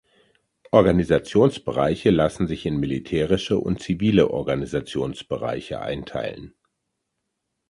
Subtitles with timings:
[0.71, 6.55] Organisationsbereiche lassen sich in militärische und zivile Organisationsbereiche einteilen.